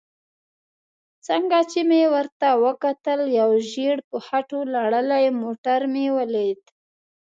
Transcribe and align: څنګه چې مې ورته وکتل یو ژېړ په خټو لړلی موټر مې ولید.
څنګه 1.27 1.59
چې 1.71 1.79
مې 1.89 2.03
ورته 2.13 2.49
وکتل 2.65 3.19
یو 3.39 3.49
ژېړ 3.71 3.97
په 4.09 4.17
خټو 4.25 4.59
لړلی 4.75 5.25
موټر 5.41 5.79
مې 5.93 6.05
ولید. 6.17 6.61